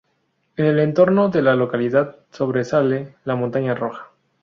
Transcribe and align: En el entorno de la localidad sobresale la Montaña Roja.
En 0.57 0.65
el 0.65 0.79
entorno 0.79 1.29
de 1.29 1.43
la 1.43 1.53
localidad 1.53 2.15
sobresale 2.31 3.13
la 3.23 3.35
Montaña 3.35 3.75
Roja. 3.75 4.09